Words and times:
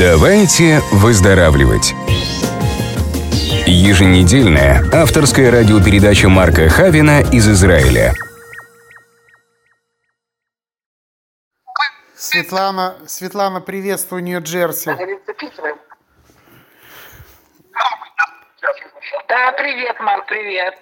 Давайте 0.00 0.80
выздоравливать. 0.92 1.92
Еженедельная 3.66 4.82
авторская 4.94 5.50
радиопередача 5.50 6.30
Марка 6.30 6.70
Хавина 6.70 7.20
из 7.20 7.46
Израиля. 7.46 8.14
Светлана, 12.16 12.96
Светлана, 13.06 13.60
приветствую 13.60 14.22
Нью-Джерси. 14.22 14.96
Да, 19.28 19.52
привет, 19.52 20.00
Марк, 20.00 20.26
привет. 20.28 20.78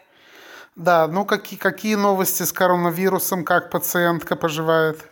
Да, 0.76 1.08
ну 1.08 1.24
какие, 1.24 1.58
какие 1.58 1.96
новости 1.96 2.44
с 2.44 2.52
коронавирусом, 2.52 3.44
как 3.44 3.70
пациентка 3.70 4.36
поживает? 4.36 5.04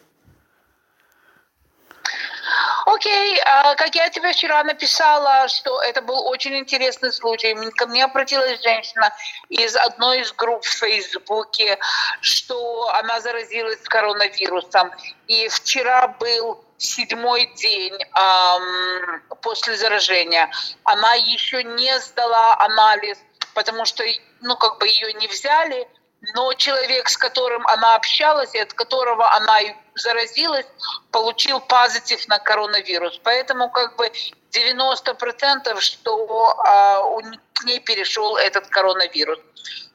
Окей, 2.87 3.39
а, 3.41 3.46
как 3.77 3.95
я 3.95 4.09
тебе 4.11 4.33
вчера 4.33 4.65
написала, 4.65 5.49
что 5.49 5.81
это 5.83 6.03
был 6.03 6.27
очень 6.27 6.57
интересный 6.57 7.13
случай. 7.13 7.55
Ко 7.77 7.87
мне 7.87 8.05
обратилась 8.05 8.63
женщина 8.63 9.13
из 9.49 9.77
одной 9.77 10.21
из 10.21 10.33
групп 10.33 10.65
в 10.65 10.79
Фейсбуке, 10.79 11.79
что 12.21 12.89
она 12.95 13.21
заразилась 13.21 13.81
коронавирусом. 13.83 14.91
И 15.29 15.49
вчера 15.49 16.09
был 16.09 16.65
седьмой 16.79 17.47
день 17.57 17.95
эм, 17.95 19.23
после 19.43 19.77
заражения. 19.77 20.51
Она 20.85 21.15
еще 21.15 21.63
не 21.63 21.99
сдала 22.01 22.57
анализ, 22.59 23.19
потому 23.55 23.85
что, 23.85 24.05
ну, 24.41 24.57
как 24.57 24.79
бы 24.79 24.89
ее 24.89 25.13
не 25.15 25.27
взяли, 25.29 25.89
но 26.35 26.53
человек, 26.55 27.09
с 27.09 27.17
которым 27.17 27.67
она 27.67 27.95
общалась 27.95 28.55
и 28.55 28.59
от 28.59 28.73
которого 28.73 29.33
она 29.35 29.61
заразилась, 29.97 30.67
получил 31.11 31.61
позитив 31.61 32.29
на 32.29 32.39
коронавирус. 32.39 33.21
Поэтому 33.23 33.71
как 33.71 33.97
бы 33.97 34.11
90% 34.53 35.81
что 35.81 36.55
а, 36.59 37.01
у, 37.01 37.21
к 37.55 37.65
ней 37.65 37.81
перешел 37.81 38.37
этот 38.37 38.67
коронавирус. 38.69 39.39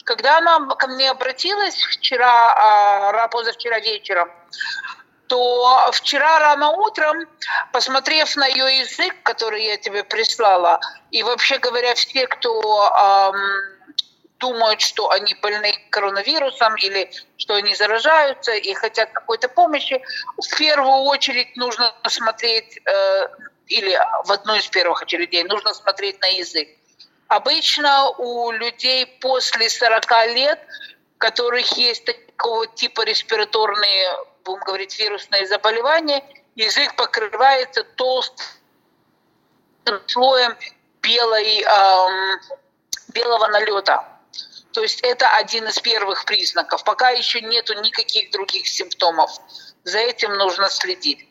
Когда 0.03 0.37
она 0.37 0.75
ко 0.75 0.87
мне 0.87 1.09
обратилась 1.09 1.75
вчера, 1.75 2.53
а, 2.53 3.27
позавчера 3.27 3.79
вечером, 3.79 4.29
то 5.27 5.89
вчера 5.93 6.39
рано 6.39 6.71
утром, 6.71 7.25
посмотрев 7.71 8.35
на 8.35 8.47
ее 8.47 8.79
язык, 8.79 9.15
который 9.23 9.63
я 9.63 9.77
тебе 9.77 10.03
прислала, 10.03 10.81
и 11.09 11.23
вообще 11.23 11.57
говоря, 11.57 11.95
все, 11.95 12.27
кто 12.27 12.51
эм, 13.31 13.80
думают, 14.41 14.81
что 14.81 15.09
они 15.11 15.33
больны 15.35 15.73
коронавирусом 15.89 16.75
или 16.75 17.09
что 17.37 17.53
они 17.53 17.75
заражаются 17.75 18.51
и 18.53 18.73
хотят 18.73 19.11
какой-то 19.11 19.47
помощи, 19.47 20.03
в 20.37 20.57
первую 20.57 21.03
очередь 21.03 21.55
нужно 21.55 21.93
смотреть, 22.07 22.79
э, 22.85 23.27
или 23.67 23.97
в 24.25 24.31
одну 24.31 24.55
из 24.55 24.67
первых 24.67 25.03
очередей, 25.03 25.43
нужно 25.43 25.73
смотреть 25.73 26.19
на 26.19 26.27
язык. 26.27 26.67
Обычно 27.27 28.09
у 28.09 28.51
людей 28.51 29.05
после 29.21 29.69
40 29.69 30.25
лет, 30.33 30.59
у 31.15 31.19
которых 31.19 31.77
есть 31.77 32.03
такого 32.03 32.67
типа 32.67 33.03
респираторные, 33.03 34.05
будем 34.43 34.59
говорить, 34.61 34.99
вирусные 34.99 35.47
заболевания, 35.47 36.23
язык 36.55 36.95
покрывается 36.95 37.83
толстым 37.83 38.47
слоем 40.07 40.57
белой, 41.01 41.61
эм, 41.61 42.39
белого 43.13 43.47
налета. 43.47 44.10
То 44.73 44.81
есть 44.81 45.01
это 45.01 45.27
один 45.35 45.67
из 45.67 45.79
первых 45.79 46.25
признаков. 46.25 46.83
Пока 46.83 47.09
еще 47.09 47.41
нету 47.41 47.73
никаких 47.81 48.31
других 48.31 48.67
симптомов. 48.67 49.31
За 49.83 49.97
этим 49.99 50.33
нужно 50.33 50.69
следить. 50.69 51.27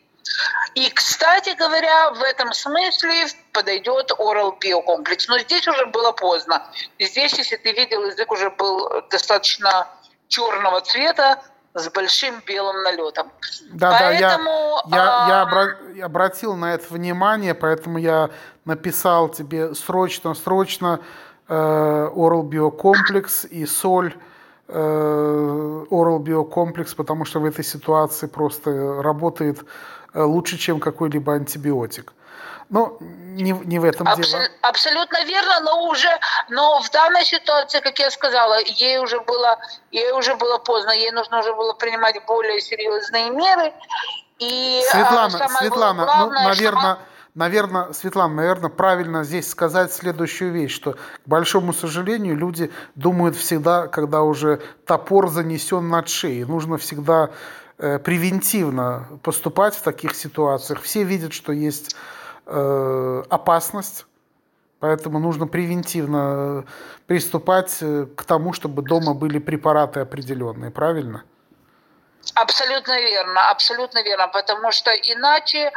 И, 0.75 0.89
кстати 0.91 1.55
говоря, 1.57 2.11
в 2.11 2.21
этом 2.21 2.53
смысле 2.53 3.27
подойдет 3.51 4.11
Oral 4.11 4.57
биокомплекс. 4.59 5.27
Но 5.27 5.39
здесь 5.39 5.67
уже 5.67 5.85
было 5.87 6.11
поздно. 6.11 6.65
Здесь, 6.99 7.33
если 7.37 7.57
ты 7.57 7.73
видел, 7.73 8.05
язык 8.05 8.31
уже 8.31 8.49
был 8.49 9.03
достаточно 9.09 9.87
черного 10.27 10.81
цвета 10.81 11.41
с 11.73 11.89
большим 11.89 12.41
белым 12.45 12.83
налетом. 12.83 13.31
Да, 13.71 13.91
поэтому, 13.91 14.81
да, 14.87 14.97
я, 14.97 15.03
я, 15.03 15.27
я, 15.27 15.43
обра- 15.43 15.97
я 15.97 16.05
обратил 16.05 16.55
на 16.55 16.73
это 16.73 16.85
внимание, 16.93 17.55
поэтому 17.55 17.97
я 17.97 18.29
написал 18.65 19.29
тебе 19.29 19.73
срочно, 19.73 20.33
срочно 20.33 21.01
Oral 21.53 22.43
Биокомплекс 22.43 23.45
и 23.45 23.65
соль 23.65 24.15
э, 24.67 25.85
Oral 25.91 26.19
Биокомплекс, 26.19 26.93
потому 26.93 27.25
что 27.25 27.39
в 27.39 27.45
этой 27.45 27.65
ситуации 27.65 28.27
просто 28.27 29.01
работает 29.01 29.59
э, 30.13 30.21
лучше, 30.21 30.57
чем 30.57 30.79
какой-либо 30.79 31.33
антибиотик. 31.33 32.13
Но 32.69 32.97
не, 33.01 33.51
не 33.51 33.79
в 33.79 33.83
этом 33.83 34.07
Абсол- 34.07 34.31
дело. 34.31 34.43
Абсолютно 34.61 35.25
верно, 35.25 35.59
но 35.59 35.87
уже, 35.89 36.07
но 36.49 36.81
в 36.81 36.89
данной 36.89 37.25
ситуации, 37.25 37.81
как 37.81 37.99
я 37.99 38.09
сказала, 38.09 38.59
ей 38.63 38.99
уже 38.99 39.19
было, 39.19 39.59
ей 39.91 40.11
уже 40.13 40.35
было 40.35 40.57
поздно, 40.57 40.91
ей 40.91 41.11
нужно 41.11 41.39
уже 41.39 41.53
было 41.53 41.73
принимать 41.73 42.15
более 42.25 42.61
серьезные 42.61 43.29
меры. 43.29 43.73
И 44.39 44.81
Светлана, 44.89 45.49
Светлана, 45.49 45.99
ну, 45.99 46.05
главное, 46.05 46.43
ну, 46.43 46.49
наверное, 46.49 46.93
что 46.95 47.10
наверное, 47.35 47.93
Светлана, 47.93 48.35
наверное, 48.35 48.69
правильно 48.69 49.23
здесь 49.23 49.49
сказать 49.49 49.93
следующую 49.93 50.51
вещь, 50.51 50.73
что, 50.73 50.93
к 50.93 51.27
большому 51.27 51.73
сожалению, 51.73 52.37
люди 52.37 52.71
думают 52.95 53.35
всегда, 53.35 53.87
когда 53.87 54.21
уже 54.21 54.61
топор 54.85 55.29
занесен 55.29 55.89
над 55.89 56.09
шеей. 56.09 56.45
Нужно 56.45 56.77
всегда 56.77 57.31
э, 57.77 57.99
превентивно 57.99 59.07
поступать 59.23 59.75
в 59.75 59.81
таких 59.81 60.15
ситуациях. 60.15 60.81
Все 60.81 61.03
видят, 61.03 61.33
что 61.33 61.51
есть 61.51 61.95
э, 62.45 63.23
опасность, 63.29 64.05
поэтому 64.79 65.19
нужно 65.19 65.47
превентивно 65.47 66.65
приступать 67.07 67.77
э, 67.81 68.07
к 68.15 68.23
тому, 68.23 68.53
чтобы 68.53 68.81
дома 68.81 69.13
были 69.13 69.39
препараты 69.39 70.01
определенные, 70.01 70.71
правильно? 70.71 71.23
Абсолютно 72.35 72.99
верно, 72.99 73.49
абсолютно 73.49 74.03
верно, 74.03 74.27
потому 74.27 74.71
что 74.71 74.91
иначе 74.91 75.71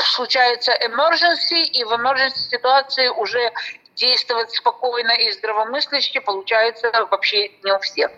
э, 0.00 0.04
случается 0.04 0.72
emergency, 0.72 1.62
и 1.62 1.84
в 1.84 1.92
emergency 1.92 2.50
ситуации 2.50 3.08
уже 3.08 3.52
действовать 3.94 4.50
спокойно 4.50 5.12
и 5.12 5.30
здравомысляще 5.32 6.20
получается 6.20 6.90
вообще 7.10 7.50
не 7.62 7.72
у 7.72 7.78
всех. 7.80 8.10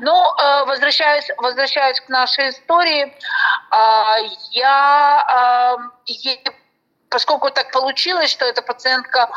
Но 0.00 0.34
э, 0.34 0.64
возвращаясь, 0.64 1.28
возвращаясь 1.36 2.00
к 2.00 2.08
нашей 2.08 2.48
истории, 2.50 3.14
а, 3.70 4.16
я, 4.50 5.76
поскольку 7.10 7.50
так 7.50 7.70
получилось, 7.70 8.30
что 8.30 8.46
эта 8.46 8.62
пациентка 8.62 9.28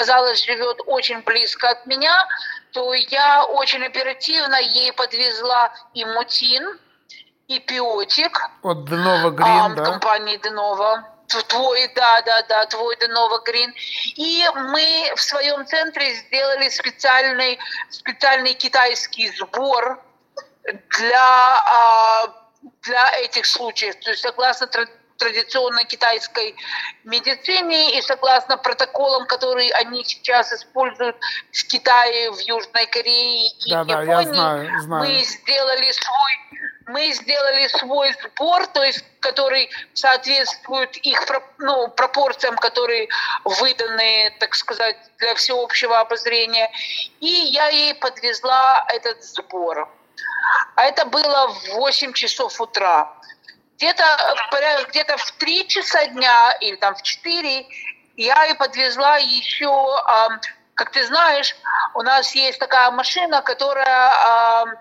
оказалось, 0.00 0.44
живет 0.44 0.80
очень 0.86 1.20
близко 1.20 1.70
от 1.70 1.86
меня, 1.86 2.26
то 2.72 2.94
я 2.94 3.44
очень 3.44 3.84
оперативно 3.84 4.56
ей 4.56 4.92
подвезла 4.92 5.72
иммутин, 5.94 6.78
и 7.50 7.58
пиотик. 7.58 8.40
От 8.62 8.84
Денова 8.84 9.30
Грин, 9.30 9.74
да? 9.74 9.84
Компании 9.84 10.36
Денова. 10.36 11.04
Твой, 11.48 11.88
да, 11.94 12.22
да, 12.22 12.42
да, 12.42 12.66
твой 12.66 12.96
Денова 12.96 13.40
Грин. 13.40 13.72
И 14.16 14.44
мы 14.54 15.12
в 15.16 15.20
своем 15.20 15.66
центре 15.66 16.14
сделали 16.14 16.68
специальный, 16.68 17.58
специальный 17.88 18.54
китайский 18.54 19.28
сбор 19.36 20.00
для, 20.64 21.56
а, 21.66 22.26
для 22.82 23.18
этих 23.18 23.46
случаев. 23.46 23.96
То 23.96 24.10
есть 24.10 24.22
согласно 24.22 24.68
традиционной 25.18 25.84
китайской 25.84 26.56
медицине 27.04 27.98
и 27.98 28.02
согласно 28.02 28.56
протоколам, 28.56 29.26
которые 29.26 29.72
они 29.72 30.04
сейчас 30.04 30.52
используют 30.52 31.16
в 31.52 31.66
Китае, 31.66 32.30
в 32.30 32.40
Южной 32.40 32.86
Корее 32.86 33.50
и 33.66 33.70
да, 33.70 33.80
Японии, 33.80 34.06
да, 34.06 34.20
я 34.20 34.22
знаю, 34.22 34.80
знаю. 34.80 35.04
мы 35.04 35.24
сделали 35.24 35.92
свой 35.92 36.50
мы 36.90 37.12
сделали 37.12 37.68
свой 37.68 38.12
сбор, 38.12 38.66
то 38.66 38.82
есть 38.82 39.04
который 39.20 39.70
соответствует 39.94 40.96
их 40.96 41.20
ну, 41.58 41.88
пропорциям, 41.88 42.56
которые 42.56 43.08
выданы, 43.44 44.34
так 44.40 44.54
сказать, 44.54 44.96
для 45.18 45.34
всеобщего 45.34 46.00
обозрения. 46.00 46.70
И 47.20 47.26
я 47.26 47.68
ей 47.68 47.94
подвезла 47.94 48.84
этот 48.88 49.22
сбор. 49.22 49.88
А 50.76 50.84
это 50.84 51.04
было 51.04 51.48
в 51.48 51.74
8 51.74 52.12
часов 52.12 52.60
утра. 52.60 53.12
Где-то 53.76 54.04
где 54.88 55.04
в 55.04 55.32
3 55.32 55.68
часа 55.68 56.06
дня 56.06 56.52
или 56.60 56.76
там 56.76 56.94
в 56.94 57.02
4 57.02 57.66
я 58.16 58.44
ей 58.44 58.54
подвезла 58.54 59.16
еще, 59.16 59.70
как 60.74 60.90
ты 60.90 61.06
знаешь, 61.06 61.56
у 61.94 62.02
нас 62.02 62.34
есть 62.34 62.58
такая 62.58 62.90
машина, 62.90 63.42
которая 63.42 64.78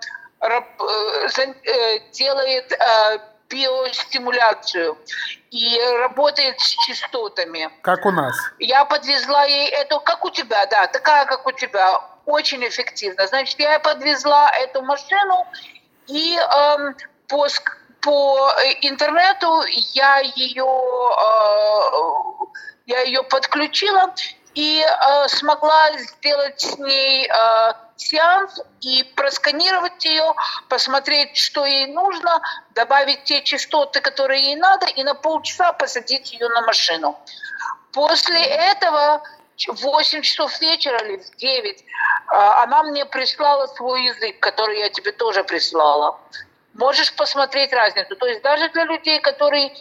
делает 2.12 2.72
э, 2.72 3.20
биостимуляцию 3.50 4.98
и 5.52 5.80
работает 6.00 6.60
с 6.60 6.76
частотами. 6.86 7.70
Как 7.82 8.06
у 8.06 8.12
нас. 8.12 8.36
Я 8.60 8.86
подвезла 8.86 9.44
ей 9.46 9.70
эту, 9.70 10.00
как 10.00 10.24
у 10.24 10.30
тебя, 10.30 10.66
да, 10.68 10.88
такая, 10.88 11.26
как 11.26 11.46
у 11.48 11.52
тебя, 11.52 12.02
очень 12.26 12.64
эффективно. 12.68 13.26
Значит, 13.28 13.60
я 13.60 13.80
подвезла 13.80 14.52
эту 14.52 14.84
машину, 14.84 15.48
и 16.08 16.38
эм, 16.38 16.96
по, 17.28 17.48
по 18.02 18.52
интернету, 18.82 19.64
я 19.94 20.20
ее, 20.20 20.70
я 22.86 23.02
ее 23.02 23.24
подключила 23.24 24.14
и 24.60 24.86
смогла 25.28 25.98
сделать 25.98 26.60
с 26.60 26.78
ней 26.78 27.30
сеанс 27.96 28.60
и 28.82 29.04
просканировать 29.16 30.04
ее, 30.04 30.34
посмотреть, 30.68 31.38
что 31.38 31.66
ей 31.66 31.88
нужно, 31.88 32.42
добавить 32.76 33.24
те 33.24 33.42
частоты, 33.42 34.02
которые 34.02 34.42
ей 34.42 34.56
надо, 34.56 34.86
и 34.88 35.04
на 35.04 35.14
полчаса 35.14 35.72
посадить 35.74 36.34
ее 36.34 36.50
на 36.50 36.62
машину. 36.62 37.18
После 37.94 38.44
этого 38.44 39.24
в 39.68 39.82
8 39.82 40.22
часов 40.22 40.60
вечера 40.62 40.98
или 41.00 41.18
в 41.18 41.36
9 41.38 41.86
а, 42.28 42.64
она 42.64 42.84
мне 42.84 43.06
прислала 43.06 43.68
свой 43.68 44.06
язык, 44.06 44.40
который 44.40 44.80
я 44.80 44.90
тебе 44.90 45.12
тоже 45.12 45.44
прислала. 45.44 46.18
Можешь 46.74 47.14
посмотреть 47.16 47.74
разницу. 47.74 48.16
То 48.16 48.28
есть 48.28 48.42
даже 48.42 48.70
для 48.70 48.86
людей, 48.86 49.20
которые 49.20 49.74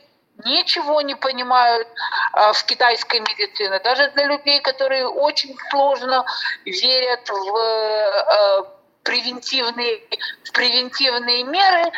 ничего 0.44 1.00
не 1.00 1.14
понимают 1.14 1.88
а, 2.32 2.52
в 2.52 2.64
китайской 2.64 3.20
медицине, 3.20 3.78
даже 3.80 4.10
для 4.12 4.24
людей, 4.24 4.60
которые 4.60 5.06
очень 5.06 5.56
сложно 5.70 6.24
верят 6.64 7.28
в 7.28 7.56
а, 7.56 8.78
превентивные, 9.02 10.02
в 10.44 10.52
превентивные 10.52 11.42
меры, 11.42 11.90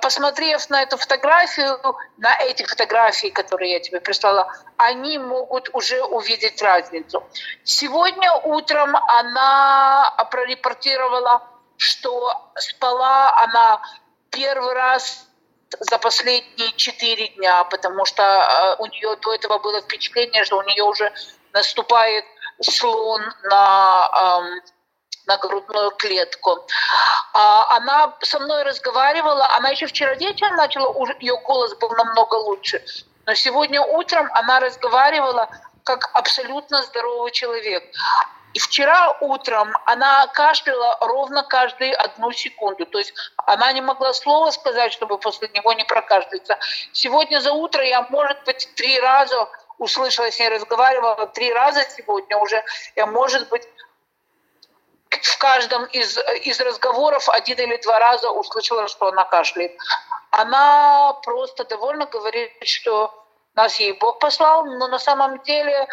посмотрев 0.00 0.70
на 0.70 0.82
эту 0.82 0.96
фотографию, 0.96 1.76
на 2.18 2.36
эти 2.38 2.62
фотографии, 2.62 3.28
которые 3.28 3.72
я 3.72 3.80
тебе 3.80 4.00
прислала, 4.00 4.46
они 4.76 5.18
могут 5.18 5.70
уже 5.72 6.00
увидеть 6.04 6.62
разницу. 6.62 7.24
Сегодня 7.64 8.32
утром 8.44 8.94
она 8.94 10.14
прорепортировала, 10.30 11.42
что 11.78 12.32
спала 12.54 13.42
она 13.42 13.82
первый 14.30 14.72
раз 14.72 15.26
за 15.80 15.98
последние 15.98 16.72
четыре 16.76 17.28
дня, 17.28 17.64
потому 17.64 18.04
что 18.04 18.22
э, 18.22 18.76
у 18.78 18.86
нее 18.86 19.16
до 19.16 19.34
этого 19.34 19.58
было 19.58 19.80
впечатление, 19.80 20.44
что 20.44 20.58
у 20.58 20.62
нее 20.62 20.82
уже 20.82 21.12
наступает 21.52 22.24
слон 22.60 23.22
на, 23.44 24.40
эм, 24.40 24.62
на 25.26 25.36
грудную 25.38 25.90
клетку. 25.92 26.66
А 27.34 27.76
она 27.76 28.16
со 28.20 28.38
мной 28.38 28.62
разговаривала, 28.62 29.46
она 29.56 29.70
еще 29.70 29.86
вчера 29.86 30.14
вечером 30.14 30.56
начала, 30.56 30.94
ее 31.20 31.36
голос 31.44 31.74
был 31.76 31.90
намного 31.90 32.34
лучше, 32.34 32.82
но 33.26 33.34
сегодня 33.34 33.80
утром 33.82 34.28
она 34.32 34.60
разговаривала 34.60 35.48
как 35.84 36.10
абсолютно 36.14 36.82
здоровый 36.82 37.30
человек. 37.30 37.84
И 38.56 38.58
вчера 38.58 39.14
утром 39.20 39.70
она 39.84 40.28
кашляла 40.28 40.96
ровно 41.02 41.42
каждую 41.42 41.92
одну 42.02 42.32
секунду. 42.32 42.86
То 42.86 42.96
есть 42.96 43.12
она 43.36 43.70
не 43.72 43.82
могла 43.82 44.14
слова 44.14 44.50
сказать, 44.50 44.94
чтобы 44.94 45.18
после 45.18 45.48
него 45.48 45.74
не 45.74 45.84
прокашляться. 45.84 46.58
Сегодня 46.94 47.40
за 47.40 47.52
утро 47.52 47.84
я, 47.84 48.06
может 48.08 48.42
быть, 48.44 48.66
три 48.74 48.98
раза 48.98 49.46
услышала 49.76 50.30
с 50.30 50.38
ней, 50.38 50.48
разговаривала 50.48 51.26
три 51.26 51.52
раза 51.52 51.82
сегодня 51.94 52.38
уже. 52.38 52.64
Я, 52.94 53.04
может 53.04 53.46
быть, 53.50 53.68
в 55.10 55.36
каждом 55.36 55.84
из, 55.84 56.16
из 56.46 56.58
разговоров 56.58 57.28
один 57.28 57.58
или 57.58 57.76
два 57.82 57.98
раза 57.98 58.30
услышала, 58.30 58.88
что 58.88 59.08
она 59.08 59.24
кашляет. 59.24 59.76
Она 60.30 61.12
просто 61.24 61.64
довольно 61.66 62.06
говорит, 62.06 62.52
что 62.64 63.12
нас 63.54 63.78
ей 63.78 63.92
Бог 63.92 64.18
послал, 64.18 64.64
но 64.64 64.88
на 64.88 64.98
самом 64.98 65.42
деле 65.42 65.86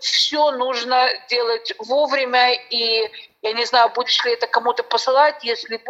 все 0.00 0.50
нужно 0.50 1.08
делать 1.28 1.72
вовремя, 1.78 2.52
и 2.52 3.10
я 3.42 3.52
не 3.52 3.64
знаю, 3.64 3.90
будешь 3.94 4.24
ли 4.24 4.32
это 4.32 4.46
кому-то 4.46 4.82
посылать, 4.82 5.44
если 5.44 5.80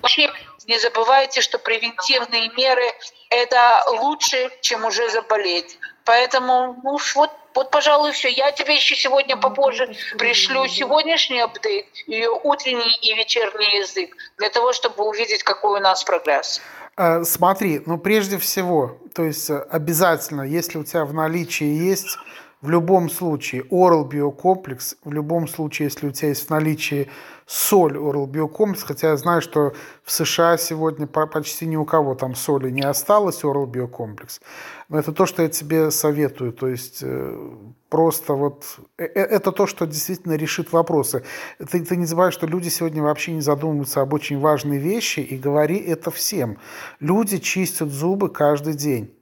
Вообще 0.00 0.32
не 0.66 0.78
забывайте, 0.78 1.40
что 1.40 1.58
превентивные 1.58 2.50
меры– 2.56 2.84
это 3.30 3.82
лучше, 3.88 4.50
чем 4.60 4.84
уже 4.84 5.08
заболеть. 5.10 5.78
Поэтому, 6.04 6.78
ну 6.82 6.98
вот, 7.14 7.30
вот, 7.54 7.70
пожалуй, 7.70 8.12
все. 8.12 8.28
Я 8.28 8.52
тебе 8.52 8.76
еще 8.76 8.94
сегодня 8.94 9.36
попозже 9.36 9.94
пришлю 10.16 10.66
сегодняшний 10.68 11.40
апдейт, 11.40 11.86
ее 12.06 12.30
утренний 12.30 12.96
и 13.02 13.14
вечерний 13.14 13.78
язык, 13.78 14.16
для 14.36 14.48
того, 14.48 14.72
чтобы 14.72 15.04
увидеть, 15.04 15.42
какой 15.42 15.80
у 15.80 15.82
нас 15.82 16.04
прогресс. 16.04 16.60
Э, 16.98 17.22
смотри, 17.22 17.80
ну 17.86 17.96
прежде 17.96 18.38
всего, 18.38 18.98
то 19.14 19.24
есть 19.24 19.48
э, 19.50 19.56
обязательно, 19.56 20.42
если 20.42 20.78
у 20.78 20.84
тебя 20.84 21.04
в 21.04 21.14
наличии 21.14 21.64
есть 21.64 22.18
в 22.60 22.70
любом 22.70 23.08
случае 23.08 23.62
Oral 23.62 24.08
биокомплекс, 24.08 24.96
в 25.04 25.12
любом 25.12 25.46
случае, 25.46 25.86
если 25.86 26.08
у 26.08 26.10
тебя 26.10 26.28
есть 26.28 26.46
в 26.46 26.50
наличии 26.50 27.08
соль 27.46 27.96
Oral 27.96 28.26
биокомплекс, 28.26 28.82
хотя 28.82 29.10
я 29.10 29.16
знаю, 29.16 29.42
что 29.42 29.74
в 30.02 30.10
США 30.10 30.58
сегодня 30.58 31.06
почти 31.06 31.66
ни 31.66 31.76
у 31.76 31.84
кого 31.84 32.16
там 32.16 32.34
соли 32.34 32.70
не 32.70 32.82
осталось 32.82 33.44
Oral 33.44 33.66
биокомплекс, 33.66 34.40
но 34.88 34.98
это 34.98 35.12
то, 35.12 35.24
что 35.24 35.42
я 35.42 35.48
тебе 35.48 35.92
советую, 35.92 36.52
то 36.52 36.66
есть 36.66 36.98
э, 37.02 37.56
просто 37.88 38.32
вот 38.32 38.64
э, 38.98 39.04
э, 39.04 39.20
это 39.20 39.52
то, 39.52 39.68
что 39.68 39.86
действительно 39.86 40.34
решит 40.34 40.72
вопросы. 40.72 41.22
Ты, 41.58 41.84
ты 41.84 41.96
не 41.96 42.06
забывай, 42.06 42.32
что 42.32 42.48
люди 42.48 42.68
сегодня 42.70 43.02
вообще 43.04 43.32
не 43.32 43.40
задумываются 43.40 44.00
об 44.00 44.12
очень 44.14 44.40
важной 44.40 44.78
вещи, 44.78 45.20
и 45.20 45.36
говори 45.36 45.78
это 45.78 46.10
всем. 46.10 46.58
Люди 46.98 47.38
чистят 47.38 47.90
зубы 47.90 48.30
каждый 48.30 48.74
день. 48.74 49.14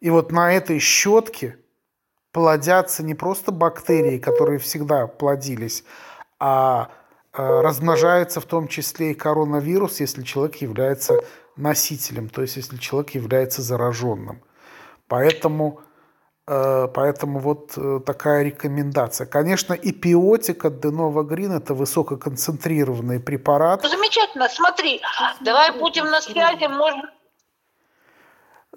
И 0.00 0.10
вот 0.10 0.30
на 0.30 0.52
этой 0.52 0.78
щетке 0.78 1.56
плодятся 2.32 3.02
не 3.02 3.14
просто 3.14 3.52
бактерии, 3.52 4.18
которые 4.18 4.58
всегда 4.58 5.06
плодились, 5.06 5.84
а 6.38 6.90
э, 7.32 7.60
размножается 7.60 8.40
в 8.40 8.44
том 8.44 8.68
числе 8.68 9.12
и 9.12 9.14
коронавирус, 9.14 10.00
если 10.00 10.22
человек 10.22 10.56
является 10.56 11.20
носителем, 11.56 12.28
то 12.28 12.42
есть 12.42 12.56
если 12.56 12.76
человек 12.76 13.10
является 13.10 13.62
зараженным. 13.62 14.42
Поэтому, 15.08 15.80
э, 16.46 16.88
поэтому 16.94 17.38
вот 17.40 17.72
э, 17.76 18.00
такая 18.04 18.44
рекомендация. 18.44 19.26
Конечно, 19.26 19.72
эпиотик 19.74 20.64
от 20.64 20.80
Денова 20.80 21.22
Грин– 21.22 21.52
это 21.56 21.74
высококонцентрированный 21.74 23.20
препарат. 23.20 23.82
Замечательно, 23.82 24.48
смотри, 24.48 25.00
давай 25.40 25.72
будем 25.72 26.06
на 26.10 26.20
связи, 26.20 26.66
может 26.68 27.17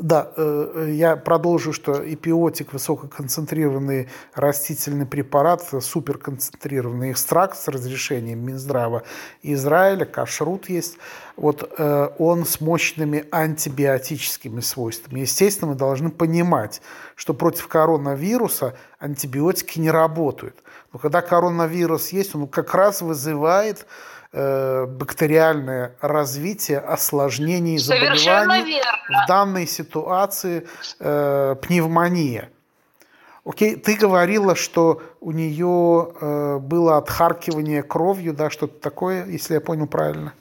да, 0.01 0.31
э, 0.35 0.87
я 0.93 1.15
продолжу, 1.15 1.73
что 1.73 1.93
эпиотик– 1.93 2.73
высококонцентрированный 2.73 4.09
растительный 4.33 5.05
препарат, 5.05 5.63
суперконцентрированный 5.79 7.11
экстракт 7.11 7.55
с 7.57 7.67
разрешением 7.67 8.39
Минздрава 8.39 9.03
Израиля, 9.43 10.05
кашрут 10.05 10.69
есть. 10.69 10.97
Вот 11.37 11.71
э, 11.77 12.09
он 12.17 12.45
с 12.45 12.59
мощными 12.59 13.25
антибиотическими 13.31 14.59
свойствами. 14.61 15.19
Естественно, 15.19 15.71
мы 15.71 15.77
должны 15.77 16.09
понимать, 16.09 16.81
что 17.15 17.35
против 17.35 17.67
коронавируса 17.67 18.75
антибиотики 18.99 19.79
не 19.79 19.91
работают. 19.91 20.55
Но 20.93 20.99
когда 20.99 21.21
коронавирус 21.21 22.09
есть, 22.09 22.33
он 22.35 22.47
как 22.47 22.73
раз 22.73 23.01
вызывает 23.01 23.85
Э, 24.33 24.85
бактериальное 24.85 25.93
развитие 25.99 26.79
осложнений 26.79 27.77
заболеваний. 27.79 28.81
В 29.09 29.27
данной 29.27 29.67
ситуации 29.67 30.65
э, 30.99 31.55
пневмония. 31.61 32.49
Окей, 33.43 33.75
ты 33.75 33.97
говорила, 33.97 34.55
что 34.55 35.01
у 35.19 35.33
нее 35.33 36.13
э, 36.21 36.59
было 36.59 36.95
отхаркивание 36.95 37.83
кровью, 37.83 38.33
да, 38.33 38.49
что-то 38.49 38.79
такое, 38.79 39.25
если 39.25 39.55
я 39.55 39.59
понял 39.59 39.87
правильно. 39.87 40.31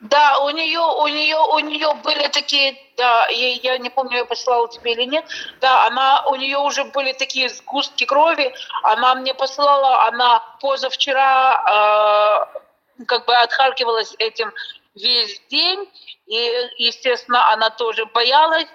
Да, 0.00 0.38
у 0.38 0.50
нее, 0.50 0.78
у 0.78 1.08
нее, 1.08 1.36
у 1.36 1.58
нее 1.58 1.92
были 2.04 2.28
такие, 2.28 2.76
да, 2.96 3.26
я, 3.28 3.78
не 3.78 3.90
помню, 3.90 4.18
я 4.18 4.24
послала 4.24 4.68
тебе 4.68 4.92
или 4.92 5.02
нет, 5.02 5.24
да, 5.60 5.86
она, 5.86 6.24
у 6.26 6.36
нее 6.36 6.58
уже 6.58 6.84
были 6.84 7.12
такие 7.14 7.48
сгустки 7.48 8.04
крови, 8.04 8.54
она 8.84 9.16
мне 9.16 9.34
послала, 9.34 10.06
она 10.06 10.38
позавчера 10.60 12.46
э, 12.96 13.04
как 13.06 13.26
бы 13.26 13.34
отхаркивалась 13.34 14.14
этим 14.18 14.52
весь 14.94 15.40
день, 15.50 15.88
и, 16.26 16.68
естественно, 16.76 17.52
она 17.52 17.70
тоже 17.70 18.06
боялась. 18.06 18.68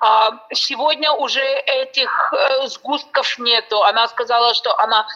А 0.00 0.30
сегодня 0.52 1.10
уже 1.12 1.42
этих 1.42 2.32
э, 2.32 2.66
сгустков 2.68 3.38
нету. 3.38 3.82
Она 3.82 4.06
сказала, 4.08 4.54
что 4.54 4.78
она 4.78 5.06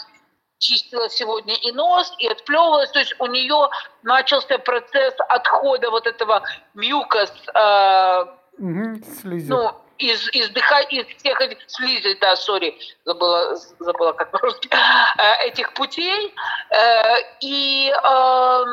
чистила 0.60 1.08
сегодня 1.08 1.54
и 1.54 1.72
нос, 1.72 2.14
и 2.18 2.28
отплевывалась. 2.28 2.90
То 2.90 3.00
есть 3.00 3.14
у 3.18 3.26
нее 3.26 3.68
начался 4.02 4.58
процесс 4.58 5.14
отхода 5.28 5.90
вот 5.90 6.06
этого 6.06 6.42
мюкас, 6.74 7.32
э, 7.52 8.24
угу, 8.58 9.00
ну, 9.24 9.72
из, 9.98 10.28
из, 10.32 10.50
дыха, 10.50 10.80
из 10.80 11.06
всех 11.18 11.40
этих 11.40 11.58
слизи, 11.66 12.16
да, 12.20 12.36
сори, 12.36 12.78
забыла, 13.04 13.56
забыла 13.78 14.12
как 14.12 14.30
по-русски, 14.30 14.68
э, 14.68 15.48
этих 15.48 15.72
путей. 15.74 16.34
Э, 16.70 17.16
и 17.40 17.90
э, 17.90 18.64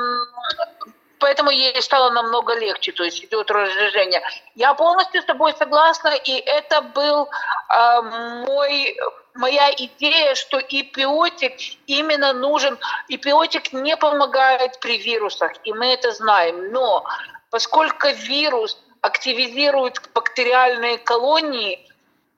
поэтому 1.20 1.52
ей 1.52 1.82
стало 1.82 2.10
намного 2.12 2.54
легче, 2.56 2.92
то 2.92 3.04
есть 3.04 3.24
идет 3.24 3.52
разжижение. 3.52 4.22
Я 4.56 4.74
полностью 4.74 5.22
с 5.22 5.26
тобой 5.26 5.54
согласна, 5.54 6.10
и 6.10 6.32
это 6.32 6.82
был 6.82 7.30
э, 7.70 8.02
мой 8.46 8.98
моя 9.38 9.72
идея, 9.72 10.36
что 10.36 10.60
эпиотик 10.60 11.54
именно 11.86 12.34
нужен. 12.34 12.78
Эпиотик 13.08 13.72
не 13.74 13.96
помогает 13.96 14.80
при 14.80 14.98
вирусах, 14.98 15.52
и 15.64 15.74
мы 15.74 15.94
это 15.94 16.12
знаем. 16.12 16.72
Но 16.72 17.06
поскольку 17.50 18.08
вирус 18.10 18.78
активизирует 19.02 20.02
бактериальные 20.14 20.98
колонии, 20.98 21.88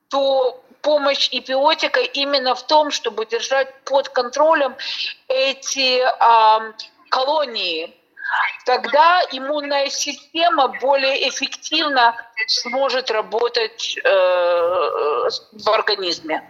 то 0.10 0.62
помощь 0.82 1.30
эпиотика 1.32 2.00
именно 2.00 2.56
в 2.56 2.66
том, 2.66 2.92
чтобы 2.92 3.26
держать 3.26 3.74
под 3.84 4.10
контролем 4.10 4.76
эти 5.28 6.02
э, 6.02 6.74
колонии. 7.10 7.96
Тогда 8.66 9.22
иммунная 9.32 9.90
система 9.90 10.68
более 10.82 11.30
эффективно 11.30 12.16
сможет 12.48 13.10
работать 13.12 13.98
э, 13.98 14.10
в 14.10 15.70
организме. 15.70 16.44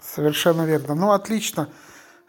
Совершенно 0.00 0.62
верно. 0.62 0.94
Ну, 0.94 1.12
отлично. 1.12 1.68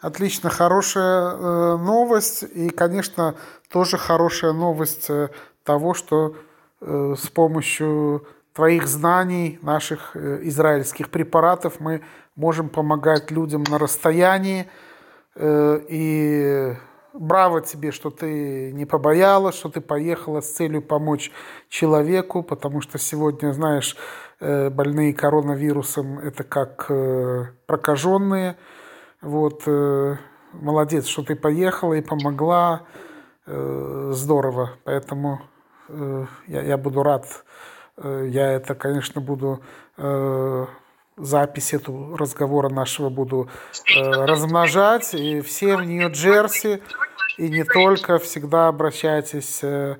Отлично, 0.00 0.50
хорошая 0.50 1.30
э, 1.30 1.76
новость. 1.78 2.42
И, 2.42 2.68
конечно, 2.68 3.36
тоже 3.70 3.96
хорошая 3.96 4.52
новость 4.52 5.08
э, 5.08 5.30
того, 5.62 5.94
что 5.94 6.36
э, 6.80 7.14
с 7.16 7.28
помощью 7.28 8.26
твоих 8.52 8.86
знаний, 8.86 9.58
наших 9.62 10.14
э, 10.14 10.40
израильских 10.42 11.10
препаратов 11.10 11.80
мы 11.80 12.02
можем 12.36 12.68
помогать 12.68 13.30
людям 13.30 13.64
на 13.70 13.78
расстоянии. 13.78 14.68
Э, 15.36 15.80
и 15.88 16.76
браво 17.14 17.62
тебе, 17.62 17.92
что 17.92 18.10
ты 18.10 18.72
не 18.72 18.84
побоялась, 18.84 19.54
что 19.54 19.68
ты 19.68 19.80
поехала 19.80 20.40
с 20.40 20.52
целью 20.52 20.82
помочь 20.82 21.30
человеку, 21.68 22.42
потому 22.42 22.80
что 22.80 22.98
сегодня, 22.98 23.52
знаешь, 23.52 23.96
э, 24.40 24.68
больные 24.68 25.14
коронавирусом 25.14 26.18
это 26.18 26.42
как 26.44 26.86
э, 26.88 27.46
прокаженные. 27.66 28.56
Вот, 29.22 29.62
э, 29.66 30.16
молодец, 30.52 31.06
что 31.06 31.22
ты 31.22 31.36
поехала 31.36 31.94
и 31.94 32.02
помогла. 32.02 32.82
Здорово. 33.46 34.70
Поэтому 34.84 35.42
я, 36.46 36.62
я 36.62 36.78
буду 36.78 37.02
рад. 37.02 37.26
Я 38.02 38.52
это, 38.52 38.74
конечно, 38.74 39.20
буду 39.20 39.60
запись 41.16 41.74
эту 41.74 42.16
разговора 42.16 42.68
нашего 42.68 43.08
буду 43.08 43.48
э, 43.94 44.00
размножать. 44.00 45.14
И 45.14 45.40
все 45.40 45.76
в 45.76 45.84
Нью-Джерси, 45.84 46.82
и 47.38 47.48
не 47.48 47.64
только, 47.64 48.18
всегда 48.18 48.68
обращайтесь 48.68 49.60
э, 49.62 49.96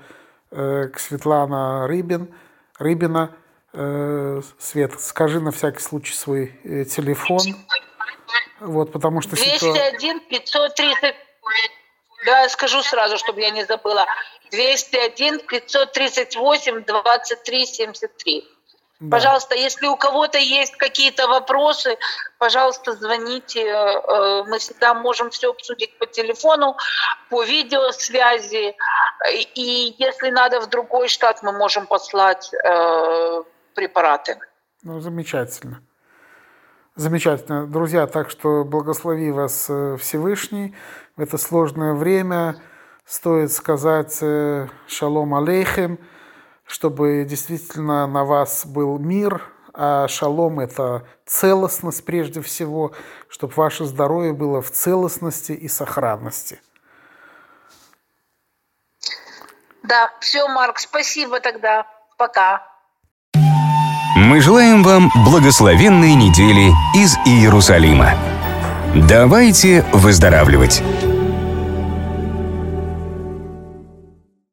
э, 0.50 0.88
к 0.88 0.99
Светлана 0.99 1.87
Рыбин, 1.87 2.35
Рыбина. 2.78 3.35
Э, 3.73 4.40
Свет, 4.59 5.00
скажи 5.00 5.40
на 5.40 5.50
всякий 5.50 5.80
случай 5.80 6.14
свой 6.14 6.59
э, 6.64 6.85
телефон. 6.85 7.40
Вот, 8.61 8.92
потому 8.92 9.21
что... 9.21 9.37
201 9.37 10.21
530... 10.28 11.14
Да, 12.25 12.49
скажу 12.49 12.83
сразу, 12.83 13.18
чтобы 13.18 13.40
я 13.40 13.50
не 13.50 13.64
забыла. 13.64 14.06
201 14.50 15.40
538 15.40 16.85
23 16.85 17.66
73. 17.66 18.54
Да. 19.01 19.17
Пожалуйста, 19.17 19.57
если 19.57 19.87
у 19.87 19.97
кого-то 19.97 20.39
есть 20.39 20.77
какие-то 20.77 21.27
вопросы, 21.27 21.99
пожалуйста, 22.39 22.93
звоните. 22.93 23.67
Э, 23.67 24.45
мы 24.45 24.59
всегда 24.59 24.95
можем 24.95 25.31
все 25.31 25.51
обсудить 25.51 25.99
по 25.99 26.07
телефону, 26.07 26.77
по 27.29 27.43
видеосвязи. 27.43 28.77
И 29.55 29.97
если 29.99 30.31
надо 30.31 30.61
в 30.61 30.69
другой 30.69 31.09
штат, 31.09 31.43
мы 31.43 31.53
можем 31.53 31.87
послать 31.87 32.53
э, 32.55 33.43
препараты. 33.75 34.39
Ну, 34.85 35.01
замечательно. 35.01 35.83
Замечательно. 36.95 37.67
Друзья, 37.67 38.07
так 38.07 38.31
что 38.31 38.63
благослови 38.65 39.33
вас 39.33 39.67
э, 39.69 39.97
Всевышний 39.99 40.77
в 41.17 41.21
это 41.21 41.37
сложное 41.37 41.95
время. 41.95 42.63
Стоит 43.05 43.53
сказать 43.53 44.19
шалом 44.87 45.35
алейхем– 45.35 45.99
чтобы 46.66 47.26
действительно 47.28 48.06
на 48.06 48.25
вас 48.25 48.66
был 48.66 48.99
мир, 48.99 49.42
а 49.73 50.06
шалом– 50.09 50.61
это 50.61 51.06
целостность 51.26 52.04
прежде 52.04 52.40
всего, 52.40 52.92
чтобы 53.28 53.54
ваше 53.56 53.85
здоровье 53.85 54.33
было 54.33 54.62
в 54.62 54.71
целостности 54.71 55.52
и 55.52 55.68
сохранности. 55.68 56.61
Да, 59.83 60.11
все, 60.21 60.49
Марк, 60.49 60.78
спасибо 60.78 61.40
тогда. 61.40 61.87
Пока. 62.16 62.62
Мы 64.16 64.40
желаем 64.40 64.85
вам 64.85 65.11
благословенной 65.26 66.14
недели 66.14 66.71
из 66.97 67.16
Иерусалима. 67.26 68.14
Давайте 69.09 69.85
выздоравливать! 69.92 70.83